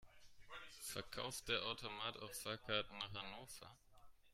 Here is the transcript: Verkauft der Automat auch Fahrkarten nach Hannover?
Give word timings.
Verkauft 0.81 1.47
der 1.47 1.61
Automat 1.61 2.17
auch 2.23 2.33
Fahrkarten 2.33 2.97
nach 2.97 3.13
Hannover? 3.13 3.77